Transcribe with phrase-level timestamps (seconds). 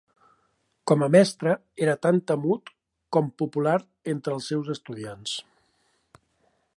[0.91, 1.51] Com a mestre
[1.87, 2.71] era tant temut
[3.17, 3.77] com popular
[4.15, 5.37] entre els seus estudiants.